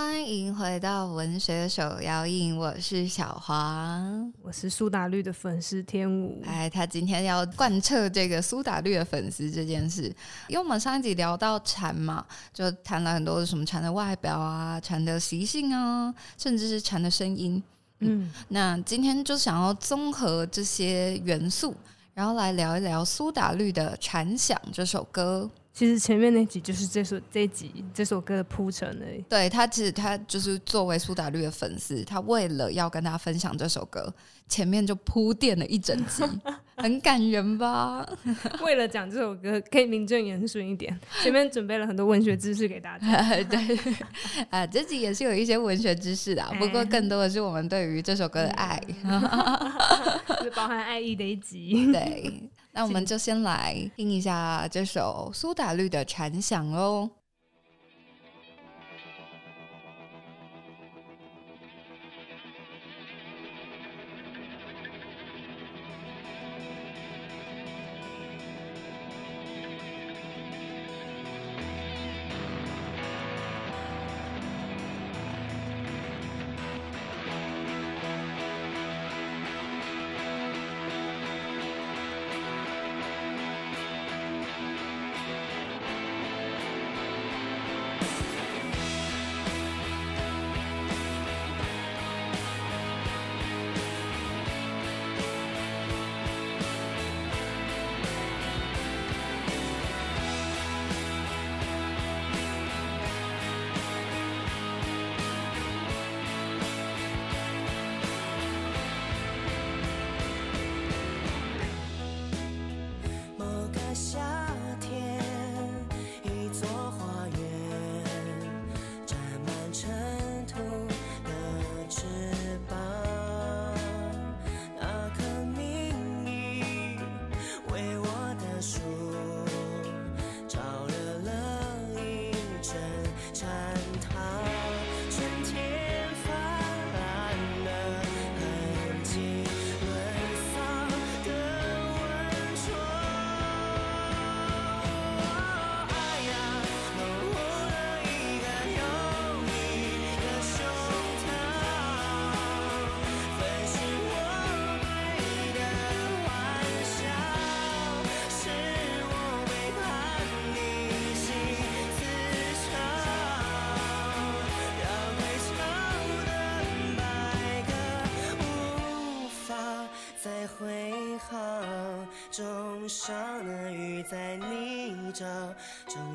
[0.00, 6.40] 欢迎回到文学手摇印，我是小黄，我是苏打绿的粉丝天武。
[6.46, 10.04] 哎，他今天要贯彻这个苏打绿的粉丝这件事，
[10.46, 12.24] 因为我们上一集聊到蝉嘛，
[12.54, 17.60] 就谈了很多什么蝉的外表啊、蝉的习性啊，甚至是蝉的声音。
[17.98, 21.74] 嗯，嗯，那今天就想要综合这些元素，
[22.14, 25.50] 然后来聊一聊苏打绿的《蝉想》这首歌。
[25.78, 29.22] 其实前面那集就是这首这集这首歌的铺陈而已。
[29.28, 34.12] 对，他其实他就是作为苏打绿的粉丝，他为了要跟大家分享这首歌，
[34.48, 36.24] 前面就铺垫了一整集，
[36.76, 38.04] 很感人吧？
[38.60, 43.06] 为了讲这首歌，可以名正言顺一点，前面准备了很多文学知识给大家。
[43.48, 43.78] 对，
[44.50, 48.82] 啊，这集也是有一些文学知识的， 不过更多的是我们对于这首歌的爱，
[50.42, 51.92] 是包含爱意的一集。
[51.92, 52.50] 对。
[52.78, 57.10] 那我们就先来听一下这首苏打绿的《蝉响》喽。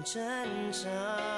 [0.03, 0.21] 挣
[0.71, 1.32] 扎。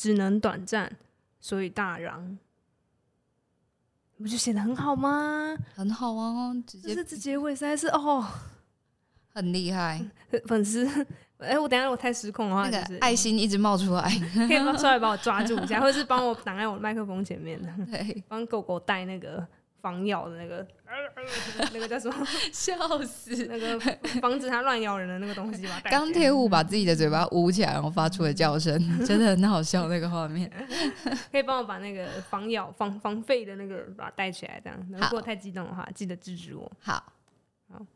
[0.00, 0.90] 只能短暂，
[1.40, 2.38] 所以大嚷。
[4.16, 5.54] 不就写的很好吗？
[5.74, 8.26] 很好啊，直接这结尾实在是哦，
[9.34, 10.02] 很厉害。
[10.48, 10.86] 粉丝，
[11.36, 14.10] 哎、欸，我等下我太失控的话，那个爱心一直冒出来，
[14.48, 19.46] 可以冒出来把我抓住一下，或者是帮我挡在我麦克风前面的， 对，帮狗狗带那个
[19.80, 20.66] 防咬的那个。
[21.72, 22.26] 那个叫什么？
[22.52, 22.74] 笑
[23.04, 23.46] 死！
[23.46, 23.78] 那个
[24.20, 25.80] 防止它乱咬人的那个东西吧。
[25.88, 29.86] 钢铁虎把自己的嘴巴捂起来，然后发出的叫声，真的很好笑。
[29.88, 30.50] 那个画面，
[31.30, 34.76] 可以帮我把那个防咬、防防吠的那个把它带起来，这样。
[34.90, 36.68] 如果太激动的话，记得制止我。
[36.80, 37.12] 好，
[37.72, 37.86] 好。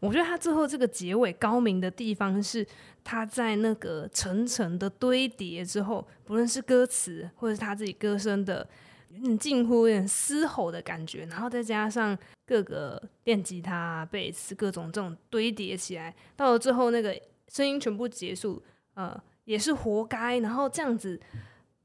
[0.00, 2.66] 我觉得他最后这个结尾高明的地方是，
[3.04, 8.66] 他在那个层层的堆叠之后，不论是歌词或者是他自己歌声的。
[9.12, 12.16] 有点近乎有点嘶吼的感觉，然后再加上
[12.46, 17.14] 各个电吉他、贝斯各种这种堆叠起来，到了最后那个
[17.48, 18.62] 声音全部结束，
[18.94, 20.38] 呃，也是活该。
[20.38, 21.20] 然后这样子，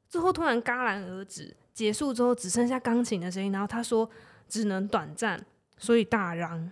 [0.07, 3.51] 最后突然戛然而止，结束之后只剩下钢琴的声音。
[3.51, 4.09] 然后他说
[4.47, 5.45] 只能短暂，
[5.77, 6.71] 所以大嚷。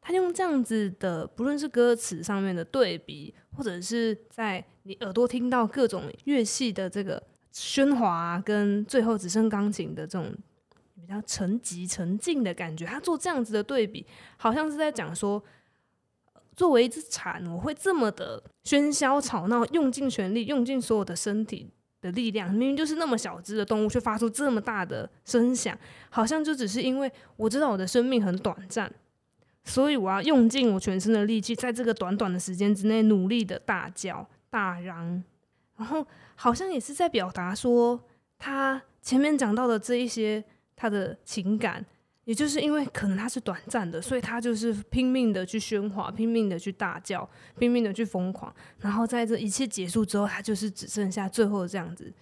[0.00, 7.22] 他用这样子的，不论是歌词上面的对比，或者是在你耳朵听到各种乐器的这个。
[7.52, 10.34] 喧哗跟最后只剩钢琴的这种
[10.94, 14.06] 比较沉寂沉静的感觉，他做这样子的对比，
[14.36, 15.42] 好像是在讲说，
[16.56, 21.68] 作为一只蝉，我会这么的喧嚣吵闹，用尽全力，用尽所有的身体
[22.00, 25.76] 的力量，明明就是那么小只的动物，却发出这么大的声响，
[26.08, 28.90] 好像就只是因为我知道我的生命很短暂，
[29.64, 35.22] 所以我要用尽我全身的力气，在这个短短的时间之内，努力的大叫大嚷。
[35.76, 38.00] 然后好像也是在表达说，
[38.38, 40.42] 他前面讲到的这一些
[40.76, 41.84] 他的情感，
[42.24, 47.28] 也就是因为可能他是短暂的，所以他就是拼命的去喧哗，拼命的去大叫，
[47.58, 48.54] 拼命的去疯狂。
[48.78, 52.12] 然后在这一切结束之后，他就是只剩下最后这样子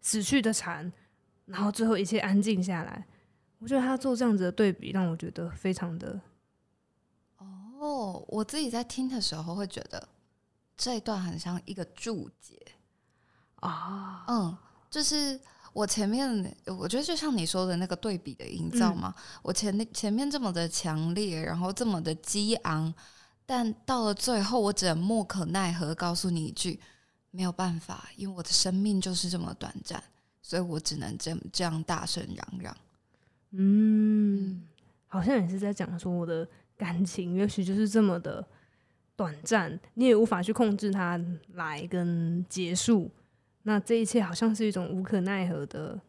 [0.00, 0.92] 死去的蝉，
[1.46, 3.06] 然后最后一切安静下来。
[3.58, 6.20] 我觉得他做这样子的对比，让我觉得非常的……
[7.38, 10.08] 哦，我自己在听的时候会觉得
[10.76, 12.54] 这一段很像一个注解。
[13.60, 14.56] 啊，嗯，
[14.90, 15.38] 就是
[15.72, 22.92] 我前面，我觉得就像你说的那个对比的营造嘛，嗯、我前前面这么的强烈，然后这么的激昂，
[23.44, 26.78] 但到了最后，我只能莫可奈何告诉你一句，
[27.30, 30.02] 没有办法，因为我的生命就是这么短暂，
[30.42, 32.76] 所以我只能这这样大声嚷嚷。
[33.52, 34.62] 嗯，
[35.06, 38.46] 好像也是在讲说我的感情，也许就是这么的
[39.16, 41.18] 短暂，你也无法去控制它
[41.54, 43.10] 来跟结束。
[43.68, 46.00] 那这一切好像是一种无可奈何的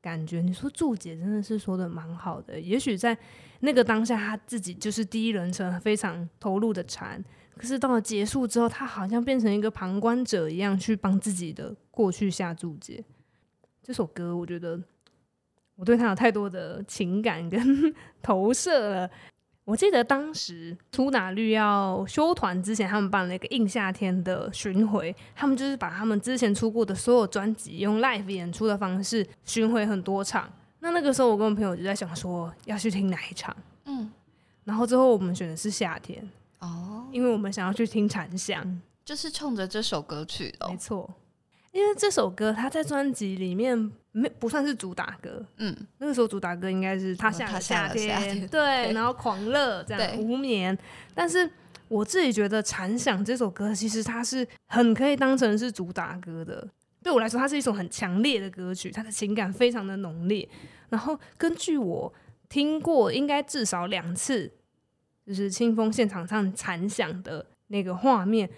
[0.00, 0.40] 感觉。
[0.40, 2.60] 你说注解真的是说的蛮好的。
[2.60, 3.18] 也许在
[3.58, 7.20] 那个当下，他自己就是第一人称非常投入的蝉，
[7.56, 13.04] 可是到了结束之后，他好像变成一个旁观者一样，去帮自己的过去下注解。
[13.82, 14.80] 这首歌，我觉得
[15.74, 17.60] 我对他有太多的情感跟
[18.22, 19.10] 投射了。
[19.64, 30.50] 我记得当时苏打绿要休团之前，他们办了一个硬夏天的巡回，他们就是把他们之前出过的所有专辑用 live 演出的方式巡回很多场。
[30.80, 33.56] 那那个时候，我跟我朋友就在想说要去听哪一场，
[33.86, 34.12] 嗯，
[34.64, 36.28] 然后最后我们选的是夏天
[36.58, 41.08] 哦，因为我们想要去听禅香，就是冲着这首歌去的，没错。
[41.72, 50.76] 因为这首歌，它在专辑里面没不算是主打歌，嗯，那个时候主打歌应该是他下了夏天， 对，对，然后狂热这样无眠。
[51.12, 51.50] 但是
[51.88, 56.64] 我自己觉得《残响》这首歌，其实它是很可以当成是主打歌的。
[57.02, 60.48] 对我来说，它是一首很强烈的歌曲，它的情感非常的浓烈。
[60.88, 62.12] 然后根据我
[62.48, 64.48] 听过，应该至少两次，
[65.26, 68.48] 就是清风现场唱《残响》的那个画面，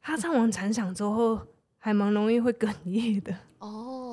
[0.00, 1.40] 他唱完《残响》之后。
[1.84, 4.11] 还蛮容易会哽咽的哦。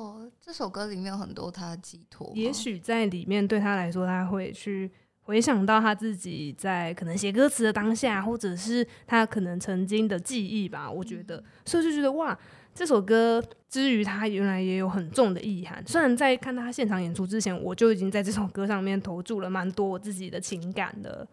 [0.50, 4.90] 这首歌里面有很多他的寄托，也许在里面对他来说，他会去
[5.20, 10.90] 回想到他自己在可能写歌词的当下，或者是他可能曾经的记忆吧。
[10.90, 12.36] 我觉得，嗯、所以就觉得哇，
[12.74, 15.80] 这首歌之于他原来也有很重的意涵。
[15.86, 21.24] 虽然在看他现场演出之前，我就已经在这首歌上面投注了蛮多我自己的情感的。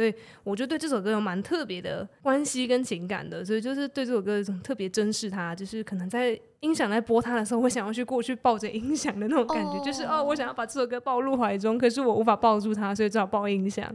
[0.00, 9.84] 所以我就对这首歌有蛮特别的关系跟情感的，所以就是对这首歌有一种特别珍视它，就是可能在音响在播它的时候，我想要去过去抱着音响的那种感觉，oh.
[9.84, 13.86] 就是哦，我想要把这首歌抱入怀中，可是我无法抱住它，所以只好抱音响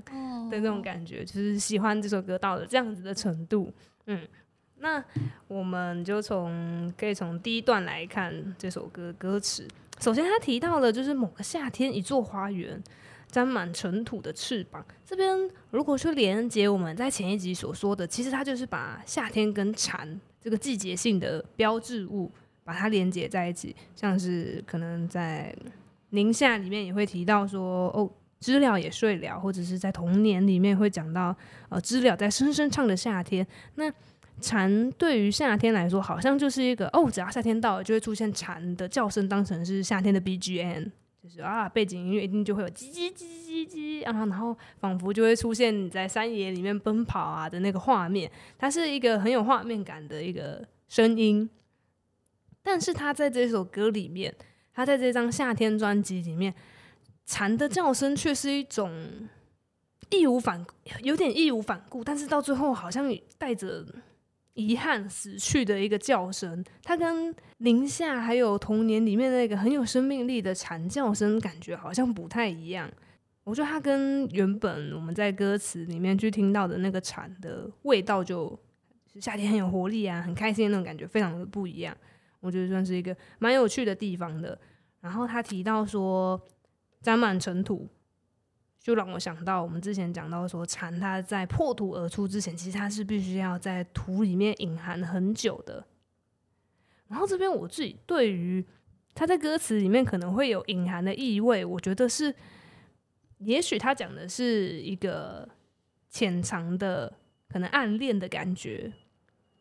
[0.52, 3.74] 的那种感觉，就是喜欢这首歌到了这样子的程度。
[4.06, 4.22] 嗯，
[4.78, 5.04] 那
[5.48, 9.68] 我们就从可以从第一段来看这首歌歌词。
[10.00, 12.80] 首先，他提到了就是某个夏天，一座花园。
[13.30, 15.38] 沾满尘土的翅膀，这边
[15.72, 22.32] 如果说连接我们在前一集所说的，其实它就是把夏天跟蝉这个季节性的标志物
[22.64, 25.56] 把它连接在一起，像是可能在
[26.12, 31.36] 宁夏里面也会提到说，哦，知了也睡了，或者是在童年里面会讲到，
[31.70, 33.46] 呃，知了在声声唱的夏天。
[33.76, 33.92] 那
[34.42, 40.92] 蝉对于夏天来说，好像就是一个哦，只要夏天到了，就会出现蝉的叫声，当成是夏天的 BGM，
[41.26, 51.50] 就是啊，背景音乐一定就会有叽叽叽叽叽啊，然后仿佛就会出现你在山野里面奔跑啊的那个画面，它是一个很有画面感的一个声音。
[52.62, 54.36] 但是他在这首歌里面，
[54.72, 56.54] 他在这张夏天专辑里面，
[57.26, 59.28] 蝉的叫声却是一种
[60.12, 60.64] 义无反，
[61.02, 63.84] 有点义无反顾，但是到最后好像带着
[64.56, 66.62] 遗憾死去的一个叫声。
[66.84, 72.92] 它跟宁夏还有童年里面那个很有生命力的蝉叫声，感觉好像不太一样。
[73.44, 78.60] 我觉得它跟原本我们在歌词里面去听到的那个蝉的味道，就
[79.20, 81.96] 夏天很有活力啊，很开心的那种感觉，非常的不一样。
[82.40, 84.60] 我觉得算是一个蛮有趣的地方的。
[85.00, 86.42] 然后他提到说，
[87.02, 87.88] 沾满尘土，
[88.86, 95.84] 就让我想到我们之前讲到说，蝉它在破土而出之前，其实它是必须要在土里面隐含很久的。
[97.08, 98.64] 然后这边我自己对于
[99.16, 102.32] 它在歌词里面可能会有隐含的意味，我觉得是，
[103.40, 105.50] 也许他讲的是一个
[106.08, 107.12] 潜藏的
[107.50, 108.94] 可能暗恋的感觉，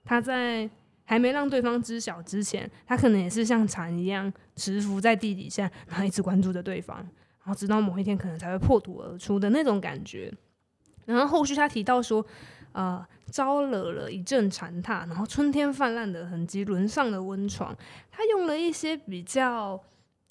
[0.05, 0.69] 他在。
[1.07, 7.07] 还没让对方知晓之前，他可能也是像蝉一样蛰伏在地底下，然后一直关注着对方，
[7.45, 10.33] 然后直到某一天可能才会破土而出的那种感觉。
[11.05, 12.25] 然后后续他提到说，
[12.73, 17.77] 呃，招惹了一阵蝉踏，然后春天泛滥的痕迹，轮上了温床。
[18.11, 19.79] 他用了一些比较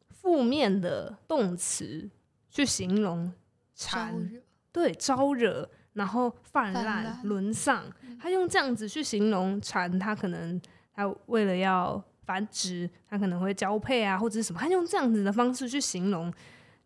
[0.10, 2.10] 负面的动词
[2.50, 3.32] 去形容
[3.75, 4.32] 蝉，
[4.72, 5.70] 对，招惹。
[5.93, 7.84] 然后泛滥轮上，
[8.20, 10.60] 他用这样子去形容蝉，他可能
[10.91, 16.34] 他为了要繁殖，他可能会交配啊，或者是什么，他用这样子的方式去形容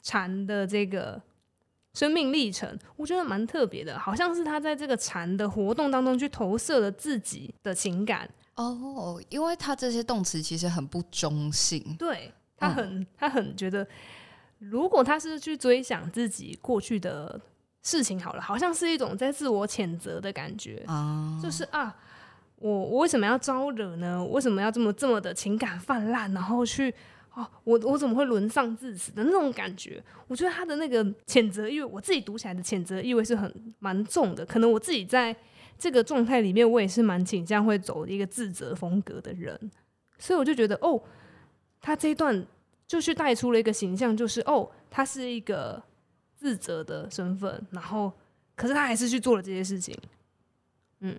[0.02, 1.22] 蝉的这个
[1.94, 13.88] 生命历程，我觉得蛮特别的，好像是他在这个蝉的活动当中去投射了自己的情感哦，因为他这些动词其实很不中性，对，他很、嗯、他很觉得，
[14.60, 17.40] 如果他是去追想自己过去的。
[17.84, 21.96] 事情好了，好像是一种在自我谴责的感觉，uh、就是啊，
[22.58, 24.22] 我我为什么要招惹呢？
[24.26, 26.94] 为什么要这么这么的情感泛滥，然后去
[27.38, 30.04] 哦，我我怎么会沦丧至此的那种感觉？
[30.28, 34.46] 我觉得他的那个谴责意味，我自己读起来的谴责意味是很蛮重的。
[34.46, 35.36] 可能我自己在
[35.78, 39.58] 这个状态里面，我也是蛮倾向会走一个自责风格的人，
[40.18, 41.02] 所以我就觉得哦，
[41.80, 42.46] 他这一段
[42.88, 45.82] 就去带出了一个形象，就是哦，他是一个。
[46.40, 48.14] 自责的身份，然后，
[48.56, 49.98] 可是他还是去做了这些事情，
[51.00, 51.18] 嗯，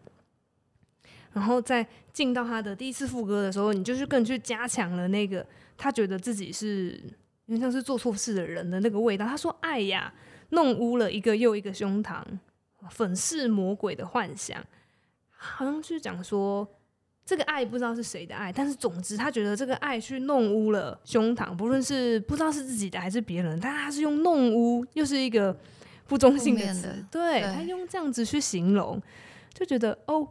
[1.33, 5.45] 然后在进到他的第一次副歌的时候，你就是更去加强了那个
[5.79, 7.01] 他觉得自己是
[7.47, 9.25] 因为像是做错事的人的那个味道。
[9.25, 10.13] 他说：“爱呀，
[10.51, 12.23] 弄污了一个又一个胸膛，
[12.91, 14.63] 粉饰魔鬼的幻想。”
[15.31, 16.69] 好像是讲说。
[17.25, 25.55] 这个爱不知道是谁的爱，但是总之他觉得这个爱去弄污了胸膛，不论是不知道是自己的还是别人，但他是用弄污，又是一个
[26.07, 28.99] 不中性的词，对，对他用这样子去形容，
[29.53, 30.27] 就觉得哦，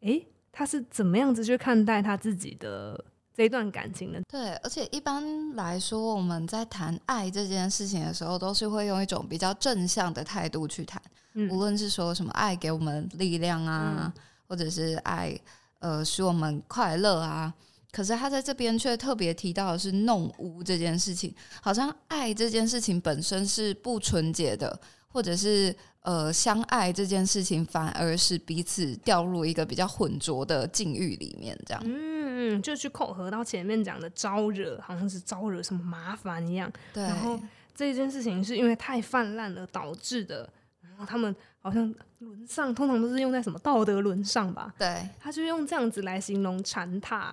[0.00, 4.20] 诶，他是怎么样子去看待他自己的这一段感情呢？
[4.28, 11.00] 对，而且一般来说，我们在谈爱这件事情的时候，都是会用一种比较正向的态度去谈，
[11.34, 15.38] 嗯、无论是说什么爱给我们力量啊，嗯、或者是爱。
[15.84, 17.52] 呃，使我们快乐啊！
[17.90, 31.82] 可是他在这边却特别提到的是弄污这件事情，好像爱这件事情本身是不纯洁的，或者是呃，相爱这件事情反而是彼此掉入一个比较浑浊的境遇里面，这样。
[31.84, 32.11] 嗯，
[32.60, 36.70] 就去扣合到前面讲的招惹，好像是招惹什么麻烦一样。
[36.92, 37.02] 对。
[37.02, 37.38] 然后
[37.74, 40.48] 这件事情是因为太泛滥了导致的，
[40.80, 41.34] 然后他们。
[41.64, 44.74] 好像轮上通常都是用在什么道德轮上吧？
[44.76, 47.32] 对，他就用这样子来形容禅榻，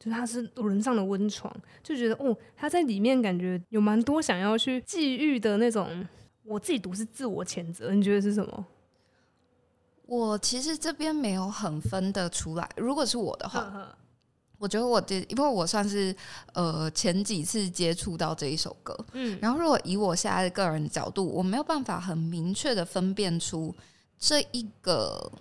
[0.00, 6.04] 就是他是轮上的温床，就觉得哦，他在里面感觉有蛮多想要去际遇的那种。
[6.42, 8.66] 我自己读是自我谴责，你觉得是什么？
[10.06, 12.68] 我其实这边没有很分得出来。
[12.76, 13.60] 如果是我的话。
[13.60, 13.98] 呵呵
[14.62, 16.14] 我觉得我这，因为我算是
[16.52, 23.74] 呃前几次接触到这一首歌，嗯，然后如果以我现在的个人角度，我没有办法很明确的分辨出
[24.16, 25.32] 这一个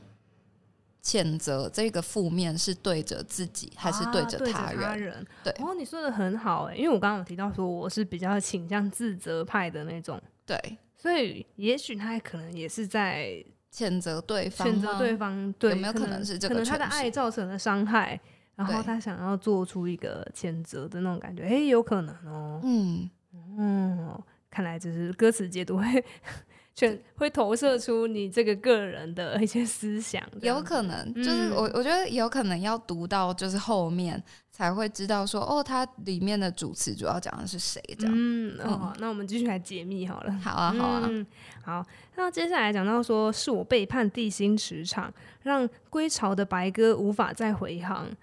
[1.03, 4.79] 谴责这个负面是对着自己还是对着他人。
[4.81, 10.57] 啊、他人对，哦，你说的很好哎，因为我刚刚有提到说我是比较倾向自责派的那种，对，
[10.97, 16.55] 所以也许他可能也是在谴责对方，谴责对方，对，有没有可能是这个？
[16.55, 18.19] 可能他的爱造成了伤害。
[18.67, 22.59] 然后他想要做出一个谴责的那种感觉，哎，有可能哦。
[22.63, 23.09] 嗯
[23.57, 26.03] 嗯，看来就是歌词解读会
[26.73, 38.13] 全会投射出你这个个人的一些思想，有可能就是我我觉得有可能要读到就是后面才会知道说哦，它里面的主词主要讲的是谁这样。
[38.15, 40.31] 嗯，哦，那我们继续来解密好了。
[40.41, 41.25] 好啊，好啊，嗯，
[41.63, 41.85] 好。
[42.15, 45.13] 那接下来讲到说是我背叛地心磁场，
[45.43, 48.15] 让归巢的白鸽无法再回航，然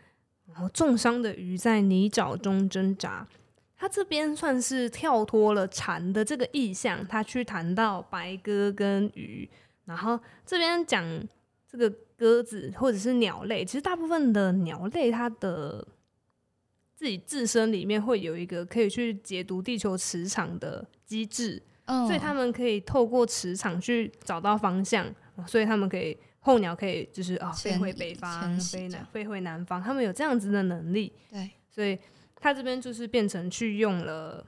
[0.58, 3.26] 后重伤的鱼在泥沼中挣扎。
[3.80, 9.48] 他这边算是跳脱了蝉的这个意象，他去谈到白鸽跟鱼，
[9.84, 11.04] 然后这边讲
[11.70, 15.86] 这个鸽子或者是鸟类，其实大部分的鸟类它的
[16.96, 25.06] 自己自身里面会有一个可以去解读地球磁场的机制，嗯，所以他们可以透过磁场去找到方向，
[25.46, 31.98] 所以他们可以候鸟可以就是啊、哦、飞回北方，飞南飞回南方，他们有这样子的能力，对，所以。
[32.40, 34.46] 他这边就是变成去用了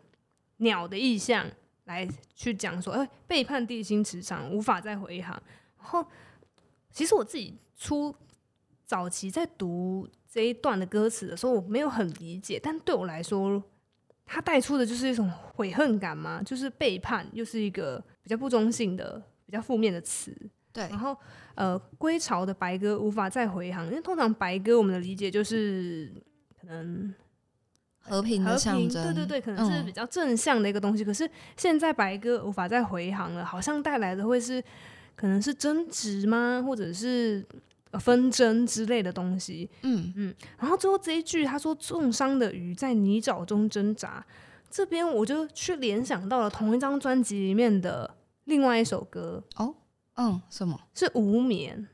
[0.59, 1.45] 鸟的意象
[1.87, 5.33] 来去讲说，哎、欸，背叛地心磁场，无法再回航。
[5.76, 6.07] 然后，
[6.92, 8.14] 其实我自己初
[8.85, 13.61] 早期在读这一段的歌词的时候，我没有很理解，但对我来说，
[14.25, 20.33] 它带出的就是一种悔恨感嘛，就是背叛，又是一个比较不中性的、比较负面的词。
[20.72, 20.88] 对。
[20.88, 21.16] 然后，
[21.54, 26.12] 呃，归巢的白鸽无法再回航，因为通常白鸽我们的理解就是
[26.61, 27.14] 可能。
[28.02, 31.04] 和平的象征，对对对，可能是比较正向的一个东西。
[31.04, 34.61] 嗯、可是现在白鸽无法再回航了，好像带来的会是
[35.14, 37.44] 可能是争执吗，或者是
[38.00, 39.68] 纷争之类的东西。
[39.83, 40.35] 嗯嗯。
[40.59, 44.24] 然后最后这一句他说：“重伤的鱼在泥沼中挣扎。”
[44.70, 49.44] 这边我就去联想到了同一张专辑里面的另外一首歌。
[49.56, 49.74] 哦，
[50.20, 50.78] 嗯，什么？
[50.92, 51.88] 是《无眠》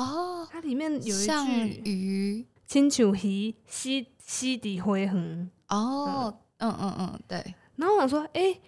[0.00, 0.46] 哦。
[0.48, 1.46] 它里面有一句像
[1.84, 5.50] 鱼，亲像鱼，西西底灰痕。
[5.68, 7.54] 哦，嗯嗯嗯，对。
[7.74, 8.60] 然后我想说，哎、欸，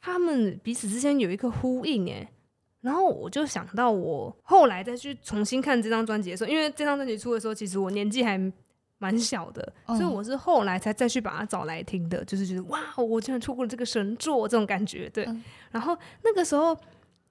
[0.00, 2.28] 他们彼此之间有一个呼应，哎。
[2.80, 8.36] 然后我就想到，我后来再去重新看这张专辑的时候，因为这张专辑出的时候，其实我年纪还
[8.98, 15.08] 蛮小的，嗯、所以我是后来才再去把它找来听的，就是觉得哇，我竟然错过了这个神作，这种感觉。
[15.10, 15.24] 对。
[15.24, 16.76] 嗯、然后那个时候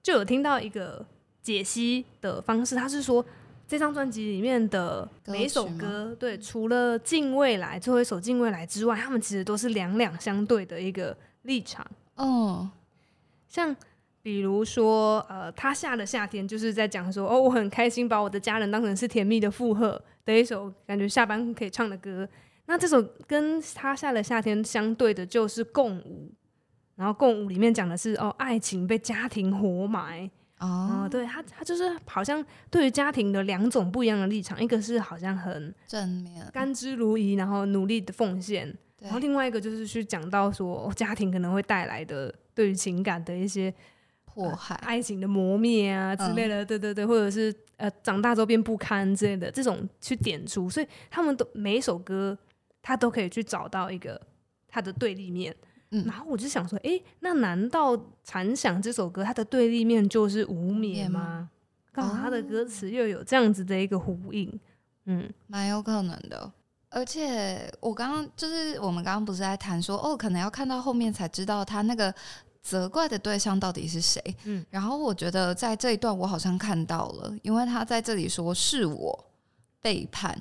[0.04, 1.04] 就有听到一个
[1.42, 3.24] 解析的方式，他是说。
[3.66, 11.84] 这张专辑里面的每一首歌，对，除了《近未来》最后一首《近未来》之外，他们其实都是两两相对的一个立场。
[12.16, 12.68] 哦，
[13.48, 13.74] 像
[14.20, 22.28] 比如说，呃，他下的夏天就是在讲说，哦，我很开心把我的家人当成是甜蜜的负荷的一首感觉下班可以唱的歌。
[22.66, 26.30] 那这首跟他下的夏天相对的就是《共舞》，
[26.96, 30.30] 然后《共舞》里面讲的是哦，爱情被家庭活埋。
[30.60, 43.74] 哦、嗯，对他，他就是好像对于家庭的两种不一样的立场，一个是好像很正面、甘之如饴，然后努力的奉献，然后另外一个就是去讲到说家庭可能会带来的对于情感的一些
[44.24, 52.38] 迫害、爱情的磨灭啊之类的，嗯、对对对，或者是呃长大之后变不堪之类的这种去点出，所以他们都每一首歌
[52.80, 54.18] 他都可以去找到一个
[54.68, 55.54] 他的对立面。
[56.02, 61.48] 然后我就想说，哎，那难道《残响》这首歌它的对立面就是无眠吗？
[61.92, 64.60] 刚好它的歌词又有这样子的一个呼应，
[65.04, 66.50] 嗯，蛮有可能的。
[66.90, 72.12] 而且我刚刚就是我们刚刚不是在谈说，哦，可能要看到后面才知道他那个
[72.62, 74.20] 责怪的对象到底是谁。
[74.44, 79.24] 嗯，然后我觉得在这一段我好像看到了，因为他在这里说是我
[79.80, 80.36] 背叛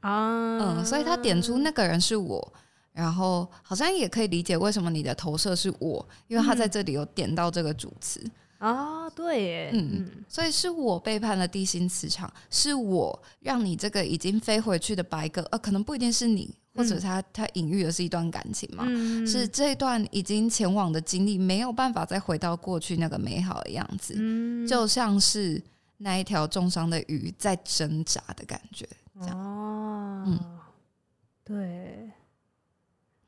[0.00, 2.52] 啊，嗯，所以他点出那个人是我。
[2.94, 8.24] 然后好像也可以理解为什么你的投射是我，因为他在这里有点到这个主词
[8.58, 25.60] 啊，对耶，嗯，所以是我背叛了地心磁场，是我让你这个已经飞回去的白鸽，呃，可能不一定是你，或者他他隐喻的是一段感情嘛，嗯、是这段已经前往的经历没有办法再回到过去那个美好的样子，嗯、就像是
[25.98, 28.88] 那一条重伤的鱼在挣扎的感觉，
[29.20, 30.38] 这样，哦、嗯，
[31.44, 32.10] 对。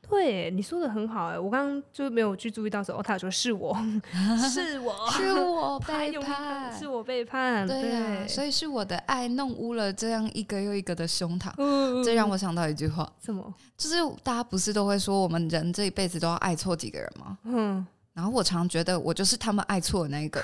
[0.09, 3.77] 对，你说的很好哎，我刚刚就没有去注意到说，哦，他说是我
[4.53, 11.53] 是我， 是我背叛，是我背叛，对呀，所以是我的爱弄污了这样一个又一个的胸膛。
[11.59, 13.53] 嗯，这让我想到一句话，什么？
[13.77, 17.39] 就是大家不是都会说，我们人这一辈子都要爱错几个人吗？
[17.45, 20.43] 嗯，然后我常觉得我就是他们爱错的那一个，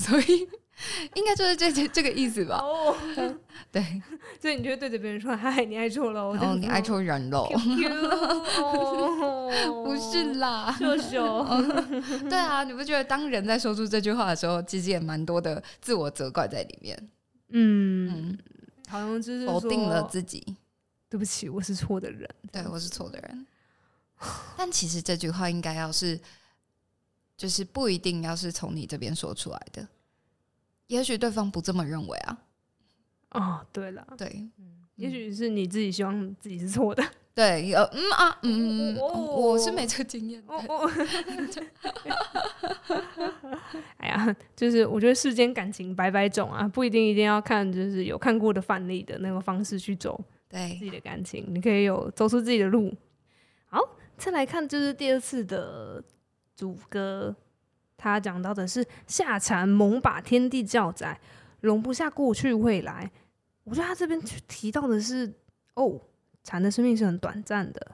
[0.00, 0.48] 所以。
[1.14, 2.58] 应该就是这这这个意思吧？
[2.58, 2.94] 哦，
[3.72, 4.02] 对，
[4.40, 7.48] 所以你就会对着别人说：“嗨，你爱错了。”哦，你爱错人喽。
[9.84, 11.44] 不是啦，秀秀。
[12.28, 17.08] 对啊，你不觉得当人在说出这句话的时候，其实也蛮多的自我责怪在里面？
[17.48, 18.36] 嗯，
[18.88, 20.56] 好像就是否定了自己。
[21.08, 23.46] 对不起，我是错的人，对，我是错的人。
[24.58, 26.20] 但其实这句话应该要是，
[27.36, 29.86] 就是不一定要是从你这边说出来的，
[30.88, 32.38] 也许对方不这么认为啊。
[33.30, 37.02] 哦，对了，对，嗯，也许是你自己希望自己是错的。
[37.34, 40.42] 对，有嗯啊嗯，嗯哦哦、我是没这个经验。
[40.46, 40.90] 哦哦、
[43.98, 50.18] 哎呀，就是我觉得世间感情百百种啊，不一定一定要看就是有看过的范例的那个方式去走。
[50.48, 52.94] 对自己的感情，你可以有走出自己的路。
[53.66, 53.80] 好，
[54.16, 56.02] 再来看就是第二次的
[56.54, 57.34] 主歌，
[57.96, 61.18] 他讲到的是夏蝉猛把天地叫窄，
[61.60, 63.10] 容不下过去未来。
[63.64, 65.32] 我觉得他这边提到的是，
[65.74, 66.00] 哦，
[66.44, 67.92] 蝉的生命是很短暂的，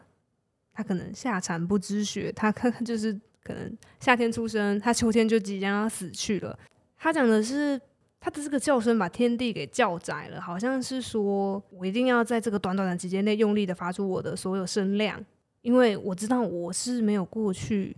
[0.72, 3.12] 他可能夏蝉不知雪，他可就是
[3.42, 6.58] 可能夏天出生，他秋天就即将要死去了。
[6.96, 7.80] 他讲的是。
[8.24, 15.20] 他的这个叫声把天地给叫窄了，好像是说我一定要在这个短短的期间内用力的发出我的所有声量，
[15.62, 17.96] 因为我知道我是没有过去，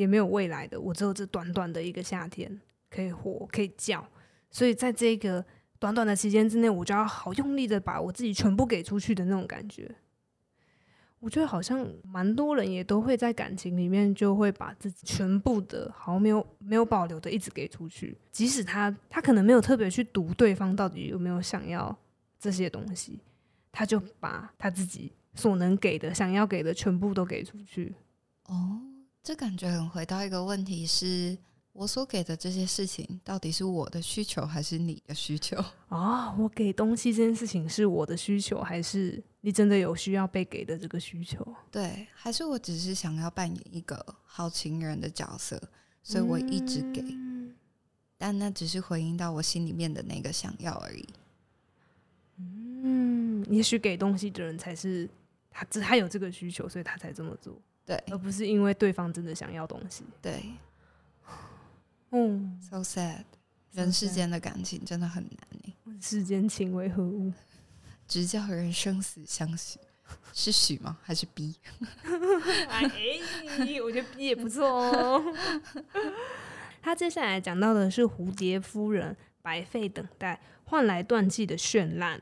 [0.00, 2.58] 也没有未来的，我只有这短短的一个夏天
[2.88, 4.02] 可以活，可以叫，
[4.50, 5.44] 所以在这个
[5.78, 9.94] 短短的期间之内，我就要好用力的把我自己全部给出去的那种感觉。
[11.18, 21.94] 我觉得好像蛮多人也都会在感情里面，就会把自己全部的好没有没有保留的一直给出去，即使他他可能没有特别去读对方到底有没有想要
[22.38, 23.20] 这些东西，
[23.70, 27.94] 他就把他自己所能给的、想要给的全部都给出去。
[28.46, 28.80] 哦，
[29.22, 31.36] 这感觉很回到一个问题是。
[31.72, 35.56] 我所给的这些事情，到底是我的需求还是你的需求
[35.88, 36.34] 啊？
[36.36, 41.46] 我给东西这件事情是我的需求，还是你真的有需要被给的这个需求？
[41.70, 45.62] 对，还是我只是想要扮演一个好情人的角色，
[46.02, 47.54] 所以我一直给，嗯、
[48.18, 51.08] 但那只是回应到我心里面的那个想要而已。
[52.36, 55.08] 嗯，也许给东西的人才是
[55.52, 60.42] 他，只他有这个需求，所以他才这么做，对，而不是因为对方真的想要东西，对。
[62.10, 63.24] 嗯， so sad，
[63.72, 66.00] 人世间的感情真的很难。
[66.00, 67.32] 世间情为何物？
[68.08, 69.78] 直叫人生死相许，
[70.32, 70.98] 是许吗？
[71.02, 71.54] 还是 B？
[72.68, 72.90] 哎，
[73.84, 75.22] 我觉得 B 也不错哦。
[76.82, 82.20] 他接下来讲到的是蝴蝶夫人白费等待换来断气的绚烂。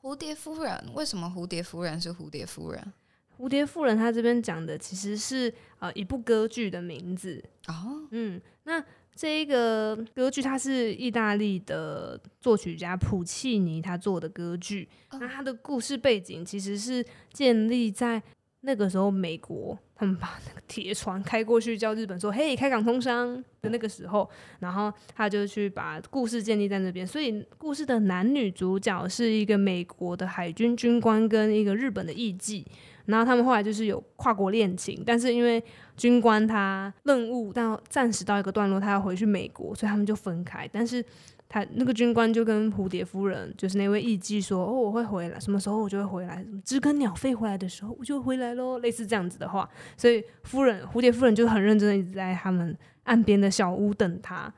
[0.00, 2.92] 蝴蝶夫人为什么蝴蝶夫人是蝴蝶夫人？
[3.40, 7.42] 蝴蝶夫人，她这边讲的其实是呃一部歌剧的名字。
[7.68, 8.84] 哦，嗯，那
[9.16, 18.22] 这一个歌剧它是意大利的作曲家普契尼他做的歌剧，哦，那他的故事背景其实是建立在
[18.60, 32.64] 那个时候美国他们把那个铁船开过去，叫日本说嘿开港通商的那个时候，然后他就去把故事建立在那边，所以故事的男女主角是一个美国的海军军官跟一个日本的艺妓。
[33.06, 35.62] 然后他们后来就是有跨国恋情，但是因为
[35.96, 40.68] 军官他任务到暂时到一个段落，他要回去美国，所以他们就分开。
[40.72, 41.04] 但是
[41.48, 54.52] 他那个军官就跟蝴蝶夫人，就是那位艺妓说：“哦，我会回来，什么时候我就会回来，什么知更鸟飞回来的时候我就回来喽。”类似这样子的话，所以夫人蝴蝶夫人就很认真的一直在他们岸边的小屋等他。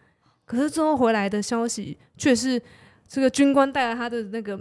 [0.45, 2.61] 可是最后回来的消息却是
[3.09, 4.61] 这个军官带了他的那个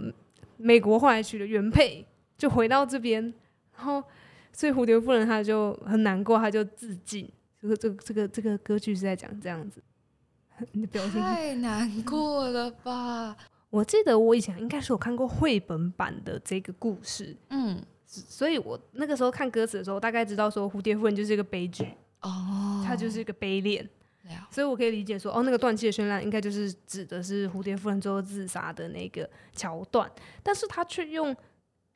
[0.56, 2.06] 美国后来娶的原配，
[2.38, 3.32] 就回到这边。
[3.82, 4.00] 然后，
[4.52, 7.28] 所以蝴蝶夫人她就很难过，她就自尽。
[7.60, 9.82] 这个这个这个这个歌剧是在讲这样子，
[10.70, 11.20] 你的表情。
[11.20, 13.36] 太难过了吧？
[13.70, 21.84] 我记得我以前应该是有看过绘本版的这个故事，嗯，所以我那个时候看歌词的时候，大概知道说蝴蝶夫人就是一个悲剧。
[22.20, 23.88] 哦，她就是一个悲恋，
[24.48, 30.08] 所以我可以理解说，哦，那个断气的绚烂应该就是指的是蝴蝶夫人最后自杀的那个桥段，
[30.40, 31.36] 但是他却用。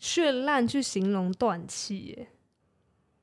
[0.00, 2.28] 绚烂去形容断气，耶，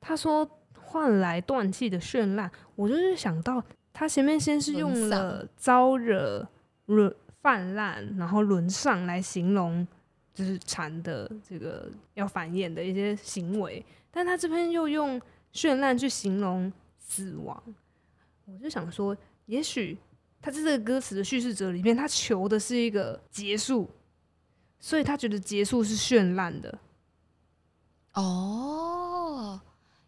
[0.00, 6.46] 他说换来断气的绚烂，我就是想到他前面先是用了招惹、
[6.86, 9.86] 沦泛滥，然后沦上来形容，
[10.34, 15.20] 就是蝉的这个要繁衍的一些行为，但他这边又用
[15.52, 17.62] 绚烂去形容死亡，
[18.46, 19.96] 我就想说，也许
[20.42, 23.88] 他在这个歌词的叙事者里面，他求的是一个结束。
[24.84, 26.78] 所以他觉得结束是绚烂的，
[28.12, 29.58] 哦，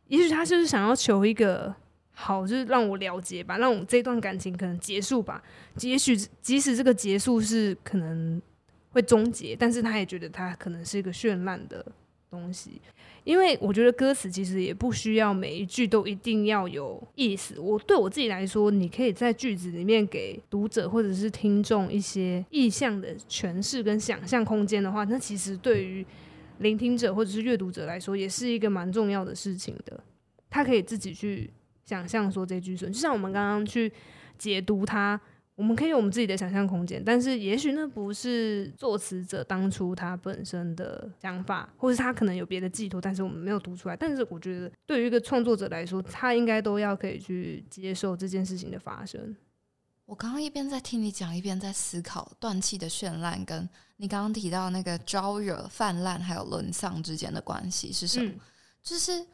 [0.09, 1.75] 也许他就是想要求一个
[2.13, 5.43] 好，就是让我了结吧，让我这段感情可能结束吧。
[5.81, 8.41] 也许即使这个结束是可能
[8.91, 11.83] 会终结，但是他也觉得他可能是一个绚烂的
[12.29, 12.83] 东西。
[13.27, 17.59] 因为我觉得歌词其实也不需要每一句都一定要有意思。
[17.59, 26.07] 我对我自己来说，你可以在句子里面给读者或者是听众一些意象的诠释跟想象空间的话，那其实对于
[26.59, 29.99] 聆听者或者是阅读者来说，也是一个蛮重要的事情的。
[30.49, 31.51] 他可以自己去
[31.85, 33.93] 想象说这句顺，就像我们刚刚去
[34.39, 35.21] 解读它。
[35.57, 43.97] 我们可以有我们自己的想象空间，但是也许那不是作词者当初他本身的想法，或是他可能有别的寄托，但是我们没有读出来。
[43.97, 49.35] 但是我觉得，对于一个创作者来说，他应该都要可以去接受这件事情的发生。
[50.05, 53.67] 我刚刚一边在听你讲，一边在思考断气的绚烂，跟
[53.97, 58.31] 你刚刚提到那个招惹、泛滥还有沦丧之间的关系是什么？
[58.31, 58.41] 嗯、
[58.83, 59.27] 就是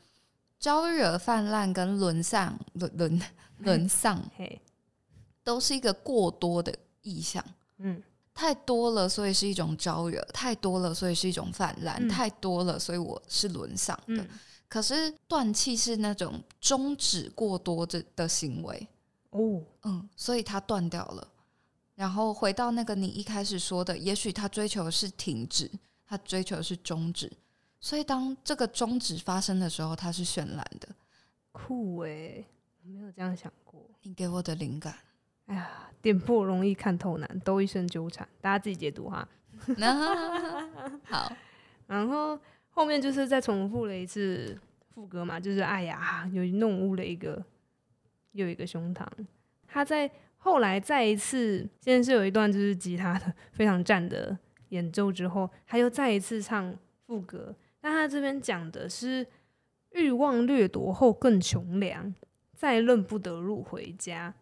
[0.61, 3.21] 招惹、泛滥跟沦丧、沦沦
[3.59, 4.23] 沦丧。
[5.43, 7.45] 嘿都是一个过多的意象，
[7.79, 8.03] 嗯，
[8.33, 14.23] 太多了，所以是一种招惹；太多了，所以是一种泛滥；嗯、太多了，所以我是沦丧的。
[14.23, 14.29] 嗯、
[14.69, 18.89] 可是断气是那种终止过多的的行为，
[19.31, 21.29] 哦，嗯，所以它断掉了。
[21.95, 25.71] 然后回到那个你一开始说的，也许他追求的是停止，
[26.07, 27.31] 他追求的是终止。
[27.81, 30.89] 所以当这个终止发生的时候，它是绚烂的，
[31.51, 32.47] 酷诶、欸，
[32.83, 33.91] 我没有这样想过。
[34.03, 34.97] 你给我的灵感。
[35.47, 39.29] 哎呀，点破容易看透难，都一生纠缠，大家自己解读哈。
[41.05, 41.33] 好，
[41.87, 42.39] 然后
[42.71, 44.59] 后面就是再重复了一次
[44.95, 47.45] 副歌嘛，就是哎呀，又弄污了一个
[48.33, 49.07] 又一个胸膛。
[49.67, 54.37] 他在后来再一次，先是有一段就是吉他的非常赞的
[54.71, 56.77] 演奏之后，他又再一次唱
[57.07, 57.55] 副歌。
[57.81, 59.27] 但他这边讲的是
[59.93, 62.15] 欲望掠夺后更穷粮，
[62.55, 64.35] 再认不得路回家。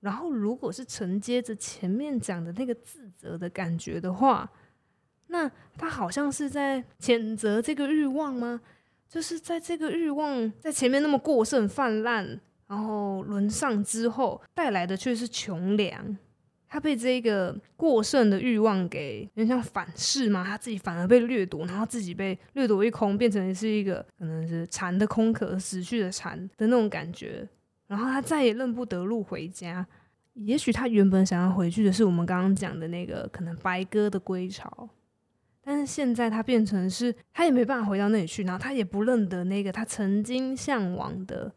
[0.00, 4.48] 然后，如果是承接着前面讲的那个自责的感觉的话，
[5.26, 8.60] 那他好像是在谴责这个欲望吗？
[9.08, 16.16] 就是在这个欲望在前面那么过剩泛滥，然后沦丧之后带来的却是穷粮。
[16.70, 27.48] 他被这个过剩的欲望给有点像反噬嘛，他自己反而被掠夺，然后自己被掠夺一空，变成是一个可能是蝉的空壳，死去的蝉的那种感觉。
[27.88, 29.84] 然后他再也认不得路回家，
[30.34, 34.88] 也许他原本想要回去的是我们刚刚讲的那个可能白鸽的归巢，
[35.62, 41.50] 但是现在他变成是他也没办法回到那里去，然后他也不认得那个他曾经向往的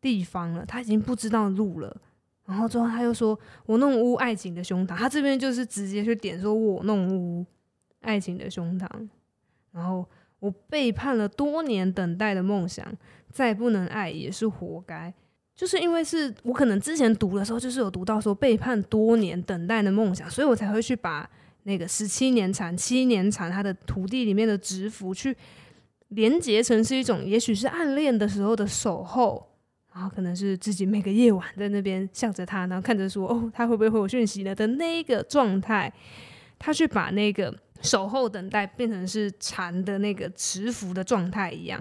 [0.00, 2.00] 地方了，他已经不知道路了。
[2.46, 7.44] 然后之后他又说：“我弄污爱情的胸膛。”他这边就是直接去点说：“我弄污
[8.02, 8.86] 爱情的胸膛。”
[9.72, 10.06] 然后
[10.40, 12.86] 我背叛了多年等待的梦想，
[13.30, 15.12] 再不能爱也是活该。
[15.56, 21.28] 就是因为是我可能之前读的时候，就是有读到说背叛多年等待的梦想，所以我才会去把
[21.62, 25.36] 那个十七年蝉、七年蝉他的土地里面的蛰伏去
[26.08, 29.46] 连接成是一种，也许是暗恋的时候的守候，
[29.94, 35.92] 然后可能是自己每个夜晚在那边向着他，然后看着说哦，他会不会回我讯息呢的那个状态，
[36.58, 37.54] 他去把那个。
[37.84, 41.80] 守候等待变成是蝉的那个蛰伏的状态一样，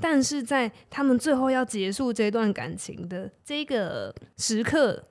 [0.00, 5.02] 但是在他们最后要结束这段感情的这个时刻，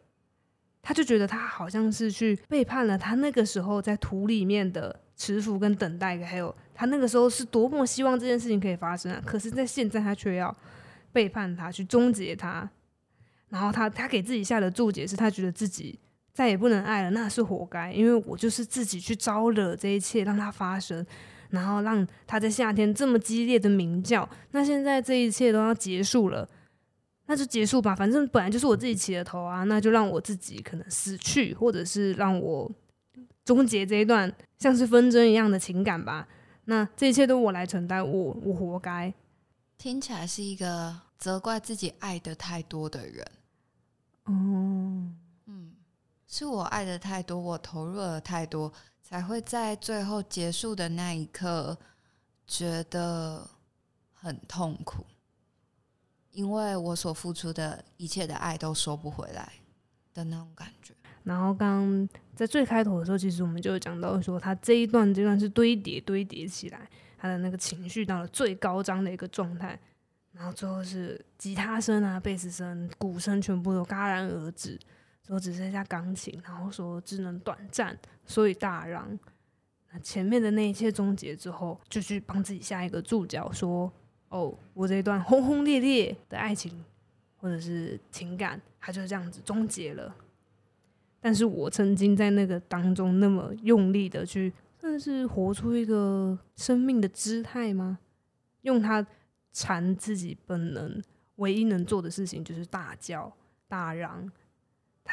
[0.82, 9.24] 他就觉得他好像是去背叛了他那个时候在土里面的蛰伏跟等待，还有他那个时候是多么希望这件事情可以发生啊！
[9.26, 10.54] 可是，在现在他却要
[11.14, 12.70] 背叛他，去终结他，
[13.48, 15.98] 然后他他给自己下的注解是他觉得自己。
[16.34, 21.06] 再也不能爱了，那是活该，因为我就是自己去招惹这一切，让它发生，
[21.52, 24.28] 然后让它在夏天这么激烈的鸣叫。
[24.50, 26.50] 那现在这一切都要结束了，
[27.28, 32.72] 那就结束吧，反正本来就是我自己起的头啊，那就让我自己可能死去，或者是让我
[33.46, 36.28] 终结这一段像是纷争一样的情感吧。
[36.66, 39.14] 那这一切都我来承担，我我活该。
[39.78, 43.28] 听起来是一个责怪自己爱的太多的人。
[44.26, 45.16] 嗯。
[46.36, 51.78] 是我爱的太多，我投入了太多，才会在最后结束的那一刻
[52.48, 53.48] 觉得
[54.12, 55.06] 很痛苦，
[56.32, 59.54] 因为我所付出的一切的爱都收不回来
[60.12, 60.96] 的那种感觉。
[61.24, 69.80] 然后刚在最开头的时候，其实我们就讲到说，他这一段这段是堆叠堆叠起来，他的那个情绪到了最高涨的一个状态，
[70.32, 74.80] 然后最后是吉他声啊、贝斯声、鼓声全部都戛然而止。
[75.26, 79.18] 说只剩下钢琴，然后说只能短暂，所以大嚷。
[79.92, 83.92] 那前面的那一切终结之后，就去帮自己下一个注脚，说
[84.30, 86.84] ：“哦，我这一段轰轰烈烈的爱情
[87.38, 90.14] 或者是情感，它就这样子终结了。
[91.22, 98.00] 但是我曾经在那个当中那么用力的去，算是活出一个生命的姿态吗？
[98.64, 99.06] 用它
[99.54, 101.02] 缠自己本能，
[101.36, 103.32] 唯一能做的事情就是大叫
[103.70, 104.30] 大嚷。”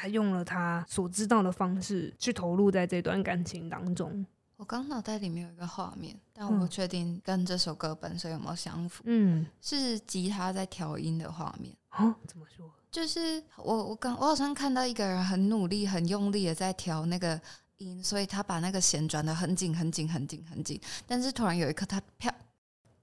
[0.00, 4.24] 他用了他所知道的方式去投入在这段感情当中。
[4.56, 9.02] 我刚脑袋里面有一个画面，但我不确定跟这首歌本身有没有相符。
[9.06, 11.76] 嗯，是吉他在调音的画面。
[11.90, 12.70] 哦，怎么说？
[12.90, 17.38] 就是我我刚我好像看到一个人很努力、很用力的在调那个
[17.76, 22.34] 音，所以他把那个弦转的很紧、很紧、很紧、很紧，但是突然有一刻他啪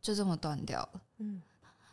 [0.02, 1.02] 就这么断掉了。
[1.20, 1.40] 嗯，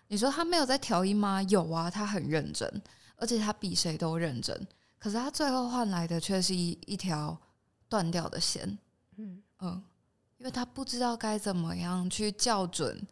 [0.09, 1.43] 你说他没有在调音吗？
[1.43, 2.83] 有啊，他很认真，
[3.17, 4.67] 而且他比谁都认真。
[5.05, 7.39] 可是他最后换来的却是一一条
[7.91, 8.67] 断掉的弦。
[9.19, 9.85] 嗯嗯，
[10.39, 13.07] 因为他不知道该怎么样去校准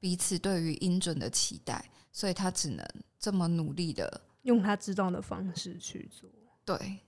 [0.00, 2.84] 彼此对于音准的期待，所以他只能
[3.16, 6.28] 这么努力的用他知道的方式去做。
[6.64, 6.98] 对，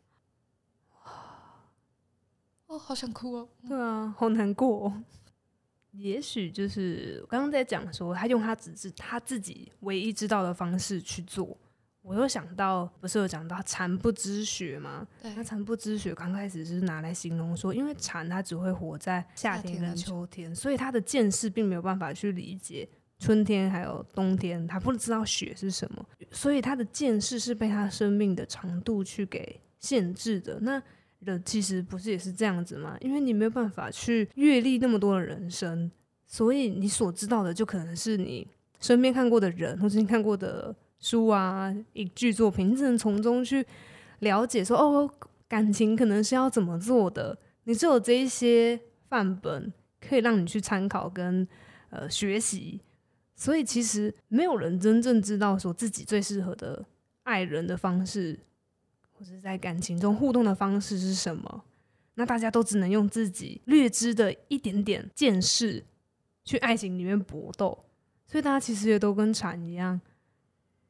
[2.68, 3.48] 哦，好想哭哦！
[3.66, 5.02] 对啊，好难过哦。
[5.90, 11.58] 也许就是刚刚在讲说，他用他只是他自己唯一知道的方式去做。
[12.08, 15.06] 我又想到，不是有讲到蝉不知雪吗？
[15.22, 30.58] 对，那蝉不知雪刚开始是拿来形容说，因为蝉它只会活在夏天跟秋天，所以它的见识并没有办法去理解春天还有冬天，它不知道雪是什么，所以它的见识是被它生命的长度去给限制的。
[30.60, 30.82] 那
[31.18, 32.96] 人其实不是也是这样子吗？
[33.02, 35.90] 因为你没有办法去阅历那么多的人生，
[36.26, 38.48] 所以你所知道的就可能是你
[38.80, 40.74] 身边看过的人，或者你看过的。
[41.00, 43.64] 书啊，一句作品，你只能从中去
[44.20, 45.10] 了解说，哦，
[45.46, 47.38] 感情可能是要怎么做的。
[47.64, 51.46] 你只有这一些范本可以让你去参考跟
[51.90, 52.80] 呃学习。
[53.36, 56.84] 所以其实没有人真正知道说自己最适合的
[57.22, 58.36] 爱人的方式，
[59.12, 61.64] 或者在感情中互动的方式是什么。
[62.14, 65.84] 那大家都只能用自己略知的一点点见识
[66.44, 67.84] 去爱情里面搏斗。
[68.26, 70.00] 所以大家其实也都跟蝉一样。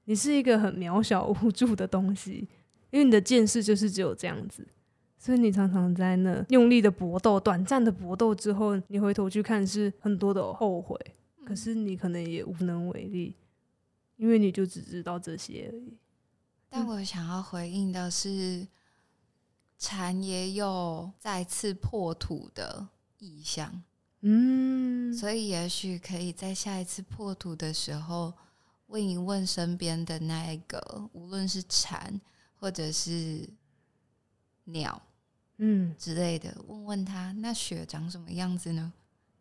[0.09, 2.49] 你是一个很渺小无助的东西，
[2.89, 4.67] 因为你的见识就是只有这样子，
[5.19, 10.99] 所以你常常在那用力的搏斗，短暂的搏斗之后，你回头去看是很多的后悔，
[11.45, 13.37] 可是你可能也无能为力，
[14.17, 15.99] 因为你就只知道这些而已。
[16.71, 18.67] 但我想要回应的是，
[19.79, 23.83] 蝉也有再次破土的意向，
[24.23, 28.33] 嗯，所以也许可以在下一次破土的时候。
[28.89, 32.21] 问一问身边的那一个，无论是蝉
[32.57, 33.49] 或者是
[34.65, 35.01] 鸟，
[35.57, 38.93] 嗯之类的，问问他那雪长什么样子呢？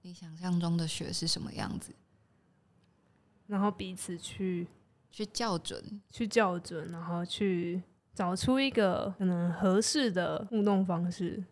[0.02, 1.92] 你想象中的雪是什么样子？
[3.48, 4.68] 然后彼此去
[5.10, 7.82] 去校准，去校准，然后去
[8.14, 11.44] 找出一个可能合适的互动方式。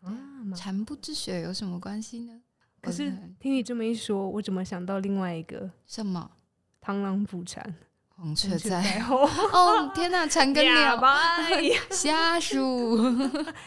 [0.00, 0.12] 啊，
[0.56, 2.42] 蝉不知雪有什么关系呢？
[2.80, 3.10] 可是
[3.40, 6.30] 听你这么一说，我怎么想到另外一个什么？
[6.84, 7.62] 螳螂捕蝉，
[8.16, 9.18] 黄雀在后。
[9.52, 10.98] 哦天哪，蝉跟鸟，
[11.90, 12.96] 瞎数。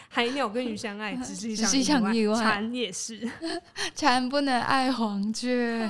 [0.08, 1.84] 海鸟跟鱼相爱，只是一场意外。
[1.84, 3.30] 场意外蝉也是，
[3.94, 5.88] 蝉不能爱黄雀。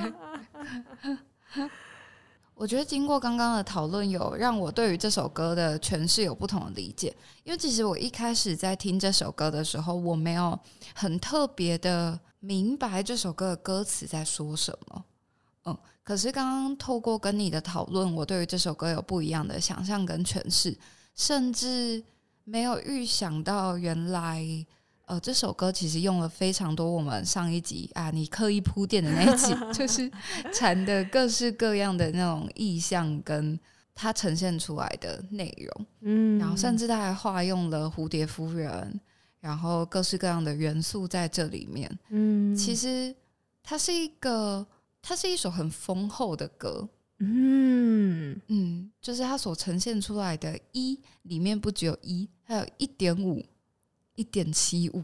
[2.54, 7.12] 我觉得经过刚刚的讨论，有让我对于这首歌的诠释有不同的理解。
[7.44, 10.56] 因为其实我一开始在听这首歌的时候，我没有
[10.94, 15.04] 很特别的明白这首歌的歌词在说什么。
[15.64, 20.76] 嗯，可是刚刚透过跟你的讨论，我对于这首歌有不一样的想象跟诠释，
[21.14, 22.02] 甚至
[22.42, 24.44] 没有预想到原来。
[25.06, 30.10] 呃，这首歌其实用了非常多我们上一集啊，你刻意铺垫的那一集， 就是
[30.54, 33.58] 蝉的各式各样的那种意象跟
[33.94, 38.98] 它呈现出来的内容，嗯，然后甚至他还化用了蝴蝶夫人，
[39.42, 43.14] 然后各式各样的元素在这里面，嗯，其实
[43.62, 44.66] 它是一个，
[45.02, 46.88] 它是一首很丰厚的歌，
[47.18, 48.40] 嗯。
[48.46, 53.44] 嗯，就是它所呈现出来的一里面不只有一，还有一点五。
[54.14, 55.02] 一点七五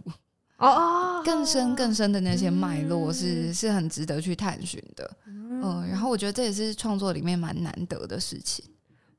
[0.59, 8.63] 哦， 更深更深的那些脉络是、嗯、是很值得去探寻的，嗯、呃，然后我觉得这也是创作里面蛮难得的事情，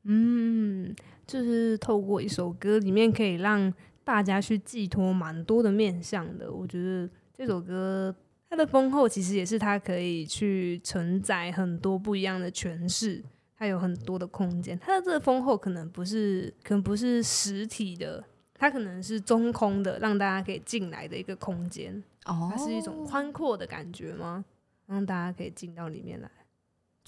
[0.03, 0.95] 嗯，
[1.25, 3.73] 就是透过一首歌里面可以让
[4.09, 8.15] 大家去寄托蛮多的面向的，我觉得这首歌
[8.49, 13.23] 它的丰厚其实也是它可以去承载很多不一样的诠释，
[13.55, 18.23] 它有很多的空间，它的这个丰厚可能不是可能不是实体的。
[18.55, 22.03] 它可能是中空的，让大家可以进来的一个空间。
[22.25, 24.43] 哦，它是一种宽阔的感觉吗？
[24.87, 26.31] 让大家可以进到里面来，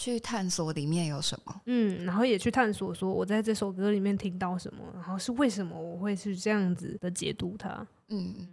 [0.01, 1.61] 去探索里面有什么。
[1.67, 7.85] 嗯，然后也去探索，说我在这首歌里面听到什么，然后是为什么我会是这样子的解读它。
[8.07, 8.47] 嗯，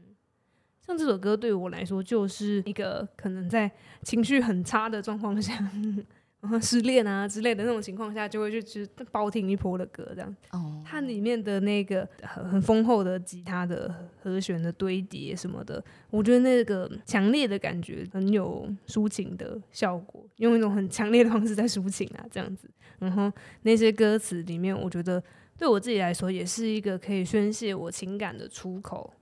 [0.87, 3.71] 像这首歌对我来说，就是一个可能在
[4.03, 5.59] 情绪很差的状况下，
[6.63, 10.37] 失恋啊之类的那种情况下，就会去去包听一波的歌，这样。
[10.53, 22.71] 哦，它里面的那个很很丰厚的吉他的和弦的堆叠什么的，我觉得那个强烈的感觉很有抒情的效果，用一种很强烈的方式在抒情啊，这样子。
[23.01, 23.31] 然后
[23.63, 25.23] 那些歌词里面，我觉得
[25.59, 29.13] 对我自己来说，也是一个可以宣泄我情感的出口。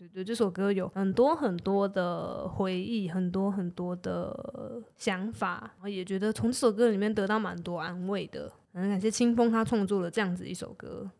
[0.00, 8.50] 对对这首歌有很多很多的回忆，很多很多的想法，我也觉得从这首歌里面得到蛮多安慰的。
[8.72, 11.10] 很感谢清风他创作了这样子一首歌，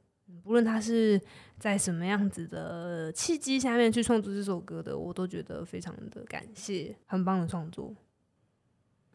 [0.42, 1.20] 不论他是
[1.58, 7.94] 在什么样子的契机下面去创作这首歌的，我都觉得非常的感谢，很棒的创作。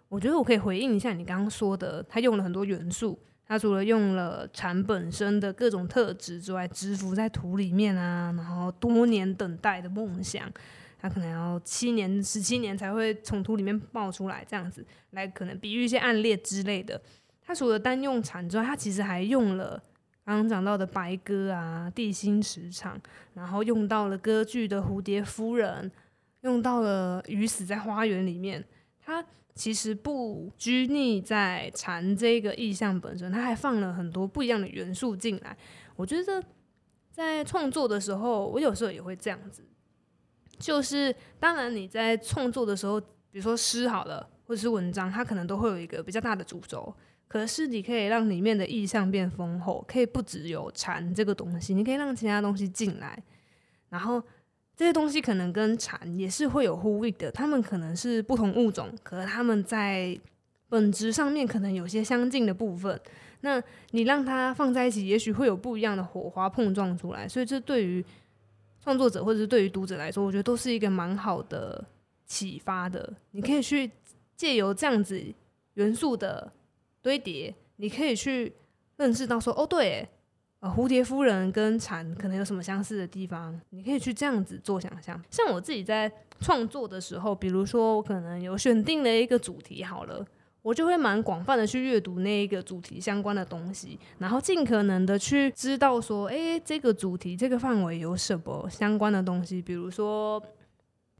[0.09, 3.17] 我觉得我可以回应一下你刚刚说的，他用了很多元素。
[3.47, 10.51] 他除了用了蝉本身的各种特质之外，蛰伏在土里面啊，然后多年等待的梦想，
[10.99, 16.99] 他可能要七年、十七年才会从土里面冒出来，这样子来可能比喻一些暗恋之类的。
[17.43, 19.81] 他除了单用蝉之外，他其实还用了
[20.25, 22.99] 刚刚讲到的白鸽啊、地心磁场，
[23.35, 25.91] 然后用到了歌剧的蝴蝶夫人，
[26.41, 28.65] 用到了鱼死在花园里面，
[29.05, 29.23] 他。
[29.55, 35.57] 其实不拘泥在蝉这个意象本身，它还放了很多不一样的元素进来。
[35.95, 36.43] 我觉得
[37.09, 39.63] 在创作的时候，我有时候也会这样子，
[40.59, 46.93] 就是当然你在创作的时候，比如说诗好了，或者是文章，它可能都会有一个比较大的主轴，
[47.29, 53.23] 可是你可以让里面的意象变丰厚，可以不只有蝉这个东西，你可以让其他东西进来，
[53.87, 54.21] 然后。
[54.75, 60.19] 这些东西可能跟蝉也是会有呼应的，它们可能是不同物种，可它们在
[60.67, 62.99] 本质上面可能有些相近的部分。
[63.39, 63.61] 那
[63.91, 67.27] 你让它放在一起，也许会有不一样的火花碰撞出来。
[67.27, 68.03] 所以这对于
[68.83, 71.85] 创作者或者是对于读者来说，我觉得都是一个蛮好的
[72.25, 73.13] 启发的。
[73.31, 73.89] 你可以去
[74.35, 75.23] 借由这样子
[75.75, 76.51] 元素的
[77.01, 78.51] 堆叠，你可以去
[78.97, 80.09] 认识到说，哦，对。
[80.69, 83.59] 蝴蝶夫人跟蝉可能有什么相似的地方？
[83.69, 85.21] 你可以去这样子做想象。
[85.29, 90.25] 像我自己在创作的时候，比如说我可能有选定了一个主题，好了，
[90.61, 100.41] 我就会蛮广泛的去阅读那一个主题相关的东西，然后尽可能的去知道说，诶，这个主题这个范围有什么相关的东西，比如说。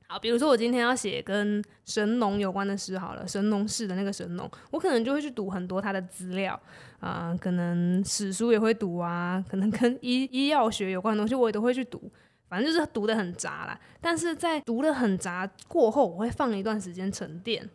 [0.08, 6.58] 好，比如说我今天要写跟神农有关的诗，好了，神农氏的那个神农，我可能就会去读很多他的资料
[7.00, 12.12] 啊、可能史书也会读啊，可能跟医医药学有关的东西我也都会去读，
[12.50, 13.80] 反正就是读得很杂啦。
[14.02, 17.70] 但是在读得很杂过后，我会放一段时间沉淀，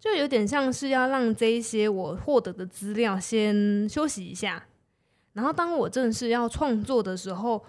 [0.00, 4.66] 就有点像是要让这一些我获得的资料先休息一下，
[5.32, 7.64] 然后当我正式要创作的时候。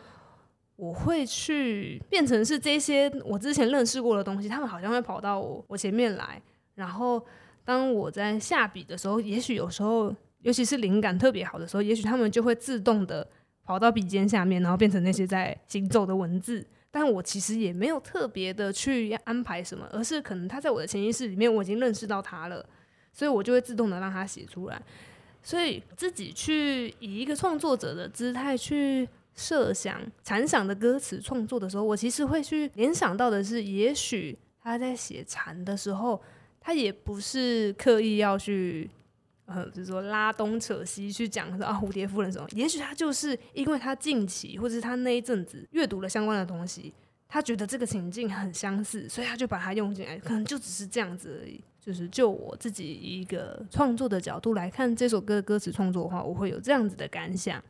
[0.76, 6.42] 我会去变成是这些我之前认识过的东西，他们好像会跑到我我前面来，
[6.74, 7.24] 然后
[7.64, 10.14] 当我在下笔的时候，也许有时候，
[10.44, 13.28] 尤其是灵感特别好的时候，也许他们就会自动的
[13.64, 16.66] 跑到笔尖下面，然后变成那些在行走的文字。
[16.92, 22.64] 但我其实也没有特别的去安排什么，而是可能他在我的潜意识里面，我已经认识到他了，
[23.12, 24.80] 所以我就会自动的让他写出来。
[25.42, 29.10] 所以自己去以一个创作者的姿态去。
[29.36, 36.22] 设想蝉想的歌词创作的时候，我其实会去联想到的是，也许他在写蝉的时候，
[36.62, 38.88] 他也不是刻意要去，
[39.46, 46.94] 呃，就是说拉东扯西去讲说啊蝴蝶夫人什么，也许他就是因为他近期或者是他那一阵子阅读了相关的东西，
[47.28, 51.62] 他觉得这个情境很相似，所以他就把它用进来，可能就只是这样子而已。
[51.82, 57.62] 就是就我自己一个创作的角度来看这首歌的歌词创作的话，我会有这样子的感想。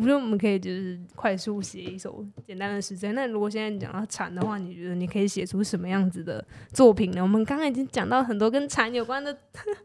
[0.00, 3.12] 我觉得我们可以就是快速写一首简单的诗词。
[3.12, 6.42] 那如果现在你讲到蝉的话，你觉得你可以写出什么样子的
[6.72, 7.20] 作品呢？
[7.20, 9.36] 我们刚刚已经讲到很多跟蝉有关的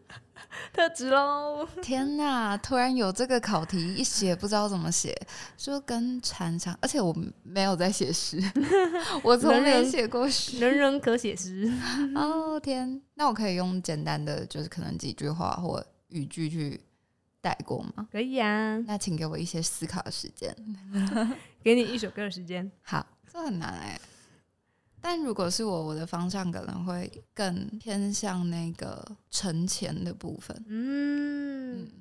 [0.72, 1.68] 特质喽。
[1.82, 2.56] 天哪！
[2.56, 5.14] 突然有这个考题，一写不知道怎么写，
[5.58, 7.14] 说跟蝉相，而且我
[7.44, 8.40] 没有在写诗，
[9.22, 11.70] 我从没写过诗，人人可写诗。
[12.16, 13.02] 哦天！
[13.16, 16.80] 那我可以用简单的，就是可能几句话或语句去。
[17.46, 18.08] 带过吗？
[18.12, 20.52] 可以啊，那请给我一些思考的时间，
[21.62, 22.72] 给你一首歌的时间。
[22.82, 24.02] 好，这很难哎。
[25.00, 30.60] 但如果是我，我的方向可能会更偏向那个存钱的部分。
[30.68, 31.92] 嗯，嗯，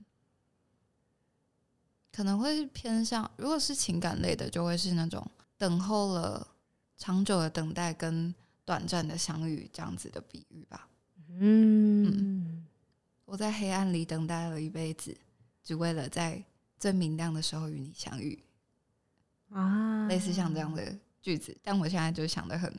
[2.10, 5.22] 可能会偏向，如果是情感类的，就会是那种
[5.58, 6.48] 等候了
[6.96, 8.34] 长久的等待跟
[8.64, 10.88] 短暂的相遇这样子的比喻吧。
[11.28, 12.66] 嗯，嗯，
[13.26, 15.14] 我在黑暗里等待了一辈子。
[15.64, 16.44] 只为了在
[16.78, 18.38] 最明亮的时候与你相遇
[19.50, 22.72] 啊，类似像这样的句子，但我现在就想的很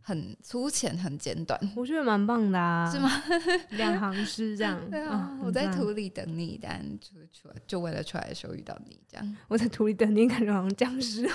[0.00, 1.58] 很粗浅、很简短。
[1.76, 3.08] 我觉得蛮棒的啊， 是吗？
[3.70, 4.80] 两行诗这样。
[4.90, 9.36] 对啊，啊我在土里等你，但出出来就为了出来的时候遇到你，这样。
[9.46, 11.30] 我在土里等你，感觉好像僵尸。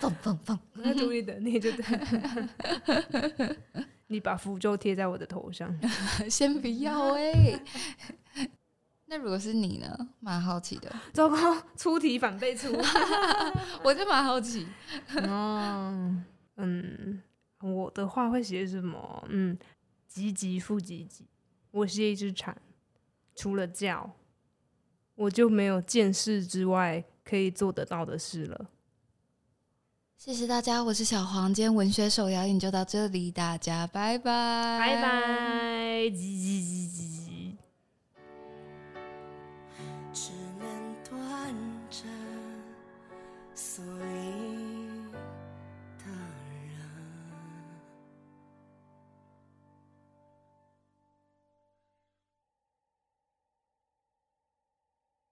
[0.00, 0.58] 放放放！
[0.74, 3.56] 我在土里等你，就对。
[4.08, 5.76] 你把符咒贴在我的头上，
[6.30, 7.62] 先不要哎、欸。
[9.08, 10.08] 那如果是你呢？
[10.20, 10.92] 蛮好奇的。
[11.14, 12.72] 糟糕，出题反被出
[13.84, 14.66] 我就蛮好奇。
[15.28, 16.22] 哦，
[16.56, 17.22] 嗯，
[17.60, 19.24] 我的话会写什么？
[19.28, 19.56] 嗯，
[20.12, 21.20] 唧唧复唧唧。
[21.70, 22.56] 我是一只蝉，
[23.36, 24.10] 除了叫，
[25.14, 28.70] 我就没有见识之外可以做得到的事了。
[30.16, 37.15] 谢谢大家，我是小黄，今天文学手摇饮就到这里，大家拜拜，拜拜，唧唧唧唧。